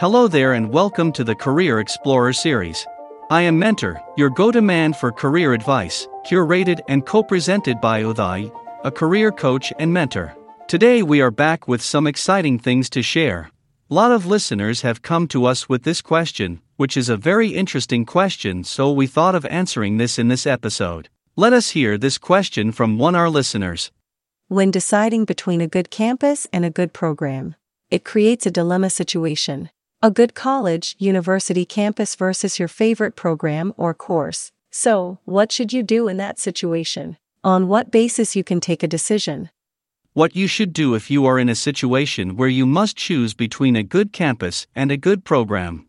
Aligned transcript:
Hello 0.00 0.28
there 0.28 0.52
and 0.52 0.70
welcome 0.70 1.10
to 1.10 1.24
the 1.24 1.34
Career 1.34 1.80
Explorer 1.80 2.32
series. 2.32 2.86
I 3.30 3.42
am 3.42 3.58
Mentor, 3.58 4.00
your 4.16 4.30
go 4.30 4.52
to 4.52 4.62
man 4.62 4.92
for 4.92 5.10
career 5.10 5.54
advice, 5.54 6.06
curated 6.24 6.78
and 6.86 7.04
co 7.04 7.20
presented 7.20 7.80
by 7.80 8.04
Uday, 8.04 8.48
a 8.84 8.92
career 8.92 9.32
coach 9.32 9.72
and 9.80 9.92
mentor. 9.92 10.36
Today 10.68 11.02
we 11.02 11.20
are 11.20 11.32
back 11.32 11.66
with 11.66 11.82
some 11.82 12.06
exciting 12.06 12.60
things 12.60 12.88
to 12.90 13.02
share. 13.02 13.50
A 13.90 13.94
lot 13.94 14.12
of 14.12 14.24
listeners 14.24 14.82
have 14.82 15.02
come 15.02 15.26
to 15.26 15.46
us 15.46 15.68
with 15.68 15.82
this 15.82 16.00
question, 16.00 16.60
which 16.76 16.96
is 16.96 17.08
a 17.08 17.16
very 17.16 17.48
interesting 17.48 18.04
question, 18.04 18.62
so 18.62 18.92
we 18.92 19.08
thought 19.08 19.34
of 19.34 19.44
answering 19.46 19.96
this 19.96 20.16
in 20.16 20.28
this 20.28 20.46
episode. 20.46 21.08
Let 21.34 21.52
us 21.52 21.70
hear 21.70 21.98
this 21.98 22.18
question 22.18 22.70
from 22.70 22.98
one 22.98 23.16
of 23.16 23.18
our 23.18 23.30
listeners. 23.30 23.90
When 24.46 24.70
deciding 24.70 25.24
between 25.24 25.60
a 25.60 25.66
good 25.66 25.90
campus 25.90 26.46
and 26.52 26.64
a 26.64 26.70
good 26.70 26.92
program, 26.92 27.56
it 27.90 28.04
creates 28.04 28.46
a 28.46 28.52
dilemma 28.52 28.90
situation. 28.90 29.70
A 30.00 30.12
good 30.12 30.32
college, 30.32 30.94
university 31.00 31.64
campus 31.64 32.14
versus 32.14 32.56
your 32.56 32.68
favorite 32.68 33.16
program 33.16 33.74
or 33.76 33.92
course. 33.94 34.52
So, 34.70 35.18
what 35.24 35.50
should 35.50 35.72
you 35.72 35.82
do 35.82 36.06
in 36.06 36.18
that 36.18 36.38
situation? 36.38 37.16
On 37.42 37.66
what 37.66 37.90
basis 37.90 38.36
you 38.36 38.44
can 38.44 38.60
take 38.60 38.84
a 38.84 38.86
decision? 38.86 39.50
What 40.12 40.36
you 40.36 40.46
should 40.46 40.72
do 40.72 40.94
if 40.94 41.10
you 41.10 41.26
are 41.26 41.36
in 41.36 41.48
a 41.48 41.56
situation 41.56 42.36
where 42.36 42.48
you 42.48 42.64
must 42.64 42.96
choose 42.96 43.34
between 43.34 43.74
a 43.74 43.82
good 43.82 44.12
campus 44.12 44.68
and 44.72 44.92
a 44.92 44.96
good 44.96 45.24
program. 45.24 45.88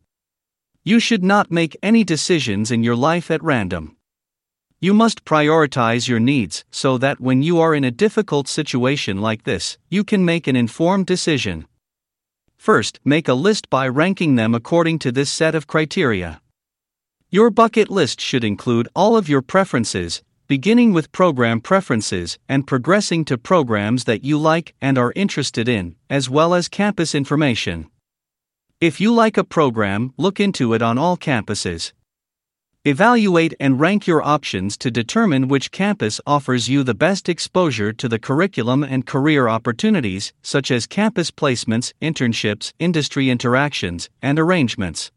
You 0.83 0.99
should 0.99 1.23
not 1.23 1.51
make 1.51 1.77
any 1.83 2.03
decisions 2.03 2.71
in 2.71 2.81
your 2.81 2.95
life 2.95 3.29
at 3.29 3.43
random. 3.43 3.95
You 4.79 4.95
must 4.95 5.23
prioritize 5.23 6.07
your 6.07 6.19
needs 6.19 6.65
so 6.71 6.97
that 6.97 7.21
when 7.21 7.43
you 7.43 7.59
are 7.59 7.75
in 7.75 7.83
a 7.83 7.91
difficult 7.91 8.47
situation 8.47 9.21
like 9.21 9.43
this, 9.43 9.77
you 9.87 10.03
can 10.03 10.25
make 10.25 10.47
an 10.47 10.55
informed 10.55 11.05
decision. 11.05 11.67
First, 12.59 12.99
make 13.05 13.29
a 13.29 13.33
list 13.33 13.69
by 13.69 13.87
ranking 13.87 14.35
them 14.35 14.53
according 14.53 14.99
to 14.99 15.13
this 15.13 15.29
set 15.29 15.55
of 15.55 15.65
criteria. 15.65 16.41
Your 17.29 17.49
bucket 17.49 17.89
list 17.89 18.19
should 18.19 18.43
include 18.43 18.89
all 18.93 19.15
of 19.15 19.29
your 19.29 19.41
preferences, 19.41 20.21
beginning 20.47 20.91
with 20.91 21.13
program 21.13 21.61
preferences 21.61 22.37
and 22.49 22.67
progressing 22.67 23.23
to 23.25 23.37
programs 23.37 24.03
that 24.03 24.25
you 24.25 24.37
like 24.37 24.75
and 24.81 24.97
are 24.97 25.13
interested 25.15 25.69
in, 25.69 25.95
as 26.09 26.29
well 26.29 26.53
as 26.53 26.67
campus 26.67 27.15
information. 27.15 27.89
If 28.81 28.99
you 28.99 29.13
like 29.13 29.37
a 29.37 29.45
program, 29.45 30.13
look 30.17 30.41
into 30.41 30.73
it 30.73 30.81
on 30.81 30.97
all 30.97 31.15
campuses. 31.15 31.93
Evaluate 32.85 33.53
and 33.59 33.77
rank 33.77 34.07
your 34.07 34.23
options 34.23 34.77
to 34.77 34.89
determine 34.89 35.49
which 35.49 35.69
campus 35.69 36.21
offers 36.25 36.69
you 36.69 36.81
the 36.81 36.93
best 36.93 37.27
exposure 37.27 37.91
to 37.91 38.07
the 38.07 38.17
curriculum 38.17 38.83
and 38.83 39.05
career 39.05 39.49
opportunities, 39.49 40.31
such 40.41 40.71
as 40.71 40.87
campus 40.87 41.29
placements, 41.29 41.91
internships, 42.01 42.71
industry 42.79 43.29
interactions, 43.29 44.09
and 44.21 44.39
arrangements. 44.39 45.11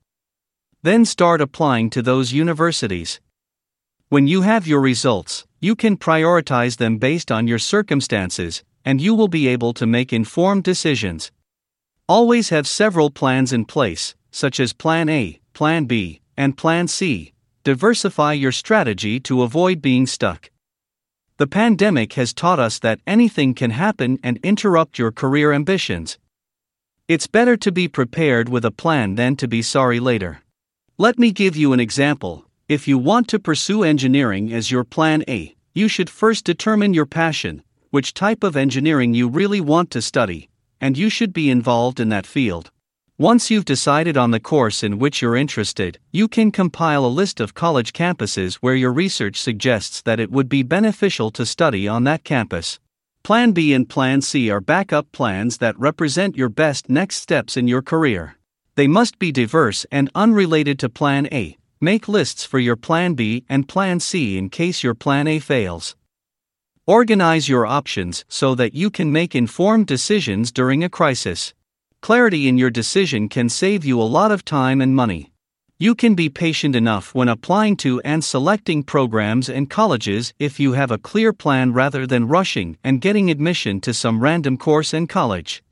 Then 0.82 1.04
start 1.04 1.40
applying 1.40 1.88
to 1.90 2.02
those 2.02 2.32
universities. 2.32 3.20
When 4.08 4.26
you 4.26 4.42
have 4.42 4.66
your 4.66 4.80
results, 4.80 5.46
you 5.60 5.76
can 5.76 5.96
prioritize 5.96 6.78
them 6.78 6.98
based 6.98 7.30
on 7.30 7.46
your 7.46 7.60
circumstances, 7.60 8.64
and 8.84 9.00
you 9.00 9.14
will 9.14 9.28
be 9.28 9.46
able 9.46 9.72
to 9.74 9.86
make 9.86 10.12
informed 10.12 10.64
decisions. 10.64 11.30
Always 12.08 12.48
have 12.48 12.66
several 12.66 13.10
plans 13.10 13.52
in 13.52 13.66
place, 13.66 14.16
such 14.32 14.58
as 14.58 14.72
Plan 14.72 15.08
A, 15.08 15.38
Plan 15.52 15.84
B, 15.84 16.22
and 16.36 16.58
Plan 16.58 16.88
C 16.88 17.31
diversify 17.62 18.32
your 18.32 18.52
strategy 18.52 19.20
to 19.20 19.42
avoid 19.42 19.80
being 19.80 20.06
stuck. 20.06 20.50
The 21.36 21.46
pandemic 21.46 22.14
has 22.14 22.32
taught 22.32 22.58
us 22.58 22.78
that 22.80 23.00
anything 23.06 23.54
can 23.54 23.70
happen 23.70 24.18
and 24.22 24.38
interrupt 24.42 24.98
your 24.98 25.12
career 25.12 25.52
ambitions. 25.52 26.18
It's 27.08 27.26
better 27.26 27.56
to 27.58 27.70
be 27.70 27.88
prepared 27.88 28.48
with 28.48 28.64
a 28.64 28.70
plan 28.70 29.14
than 29.14 29.36
to 29.36 29.46
be 29.46 29.62
sorry 29.62 30.00
later. 30.00 30.42
Let 30.98 31.18
me 31.18 31.30
give 31.30 31.56
you 31.56 31.72
an 31.72 31.80
example. 31.80 32.46
If 32.68 32.88
you 32.88 32.98
want 32.98 33.28
to 33.28 33.38
pursue 33.38 33.82
engineering 33.84 34.52
as 34.52 34.70
your 34.70 34.84
plan 34.84 35.24
A, 35.28 35.54
you 35.72 35.88
should 35.88 36.10
first 36.10 36.44
determine 36.44 36.94
your 36.94 37.06
passion, 37.06 37.62
which 37.90 38.14
type 38.14 38.42
of 38.42 38.56
engineering 38.56 39.14
you 39.14 39.28
really 39.28 39.60
want 39.60 39.90
to 39.92 40.02
study, 40.02 40.48
and 40.80 40.98
you 40.98 41.08
should 41.08 41.32
be 41.32 41.48
involved 41.48 42.00
in 42.00 42.08
that 42.08 42.26
field. 42.26 42.71
Once 43.22 43.52
you've 43.52 43.64
decided 43.64 44.16
on 44.16 44.32
the 44.32 44.40
course 44.40 44.82
in 44.82 44.98
which 44.98 45.22
you're 45.22 45.36
interested, 45.36 45.96
you 46.10 46.26
can 46.26 46.50
compile 46.50 47.06
a 47.06 47.18
list 47.20 47.38
of 47.38 47.54
college 47.54 47.92
campuses 47.92 48.56
where 48.56 48.74
your 48.74 48.92
research 48.92 49.40
suggests 49.40 50.02
that 50.02 50.18
it 50.18 50.32
would 50.32 50.48
be 50.48 50.64
beneficial 50.64 51.30
to 51.30 51.46
study 51.46 51.86
on 51.86 52.02
that 52.02 52.24
campus. 52.24 52.80
Plan 53.22 53.52
B 53.52 53.72
and 53.74 53.88
Plan 53.88 54.22
C 54.22 54.50
are 54.50 54.60
backup 54.60 55.12
plans 55.12 55.58
that 55.58 55.78
represent 55.78 56.36
your 56.36 56.48
best 56.48 56.90
next 56.90 57.18
steps 57.18 57.56
in 57.56 57.68
your 57.68 57.80
career. 57.80 58.38
They 58.74 58.88
must 58.88 59.20
be 59.20 59.30
diverse 59.30 59.86
and 59.92 60.10
unrelated 60.16 60.80
to 60.80 60.88
Plan 60.88 61.28
A. 61.30 61.56
Make 61.80 62.08
lists 62.08 62.44
for 62.44 62.58
your 62.58 62.74
Plan 62.74 63.14
B 63.14 63.44
and 63.48 63.68
Plan 63.68 64.00
C 64.00 64.36
in 64.36 64.50
case 64.50 64.82
your 64.82 64.96
Plan 64.96 65.28
A 65.28 65.38
fails. 65.38 65.94
Organize 66.88 67.48
your 67.48 67.66
options 67.66 68.24
so 68.26 68.56
that 68.56 68.74
you 68.74 68.90
can 68.90 69.12
make 69.12 69.36
informed 69.36 69.86
decisions 69.86 70.50
during 70.50 70.82
a 70.82 70.88
crisis. 70.88 71.54
Clarity 72.02 72.48
in 72.48 72.58
your 72.58 72.68
decision 72.68 73.28
can 73.28 73.48
save 73.48 73.84
you 73.84 74.02
a 74.02 74.12
lot 74.18 74.32
of 74.32 74.44
time 74.44 74.80
and 74.80 74.92
money. 74.92 75.32
You 75.78 75.94
can 75.94 76.16
be 76.16 76.28
patient 76.28 76.74
enough 76.74 77.14
when 77.14 77.28
applying 77.28 77.76
to 77.76 78.00
and 78.00 78.24
selecting 78.24 78.82
programs 78.82 79.48
and 79.48 79.70
colleges 79.70 80.34
if 80.40 80.58
you 80.58 80.72
have 80.72 80.90
a 80.90 80.98
clear 80.98 81.32
plan 81.32 81.72
rather 81.72 82.04
than 82.04 82.26
rushing 82.26 82.76
and 82.82 83.00
getting 83.00 83.30
admission 83.30 83.80
to 83.82 83.94
some 83.94 84.18
random 84.18 84.56
course 84.56 84.92
and 84.92 85.08
college. 85.08 85.62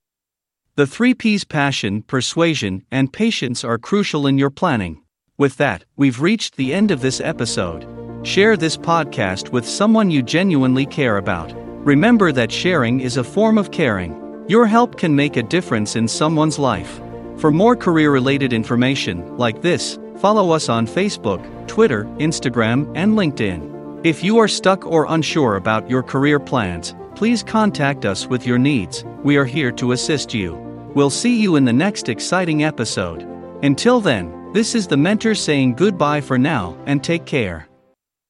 The 0.77 0.87
three 0.87 1.15
P's 1.15 1.43
passion, 1.43 2.03
persuasion, 2.03 2.85
and 2.93 3.12
patience 3.12 3.65
are 3.65 3.77
crucial 3.77 4.29
in 4.29 4.39
your 4.39 4.51
planning. 4.51 5.03
With 5.37 5.57
that, 5.57 5.85
we've 5.97 6.21
reached 6.21 6.55
the 6.55 6.73
end 6.73 6.93
of 6.93 7.01
this 7.01 7.21
episode. 7.21 7.89
Share 8.23 8.57
this 8.57 8.77
podcast 8.77 9.51
with 9.51 9.67
someone 9.67 10.12
you 10.12 10.23
genuinely 10.23 10.87
care 10.87 11.17
about. 11.17 11.53
Remember 11.85 12.31
that 12.31 12.53
sharing 12.53 13.01
is 13.01 13.17
a 13.17 13.25
form 13.25 13.59
of 13.59 13.73
caring. 13.73 14.30
Your 14.50 14.66
help 14.66 14.97
can 14.97 15.15
make 15.15 15.37
a 15.37 15.44
difference 15.44 15.94
in 15.94 16.09
someone's 16.09 16.59
life. 16.59 17.00
For 17.37 17.53
more 17.53 17.77
career 17.77 18.11
related 18.11 18.53
information, 18.53 19.37
like 19.37 19.62
this, 19.62 19.97
follow 20.16 20.50
us 20.50 20.69
on 20.69 20.88
Facebook, 20.88 21.41
Twitter, 21.69 22.03
Instagram, 22.19 22.91
and 22.97 23.12
LinkedIn. 23.12 24.00
If 24.05 24.25
you 24.25 24.38
are 24.38 24.49
stuck 24.49 24.84
or 24.84 25.06
unsure 25.09 25.55
about 25.55 25.88
your 25.88 26.03
career 26.03 26.41
plans, 26.41 26.97
please 27.15 27.44
contact 27.44 28.05
us 28.05 28.27
with 28.27 28.44
your 28.44 28.59
needs. 28.59 29.05
We 29.22 29.37
are 29.37 29.44
here 29.44 29.71
to 29.71 29.93
assist 29.93 30.34
you. 30.34 30.56
We'll 30.97 31.11
see 31.11 31.41
you 31.41 31.55
in 31.55 31.65
the 31.65 31.72
next 31.72 32.09
exciting 32.09 32.65
episode. 32.65 33.22
Until 33.62 34.00
then, 34.00 34.53
this 34.53 34.75
is 34.75 34.88
the 34.88 34.97
mentor 34.97 35.37
saying 35.37 35.75
goodbye 35.75 36.22
for 36.22 36.38
now 36.38 36.77
and 36.87 37.05
take 37.05 37.25
care. 37.25 37.69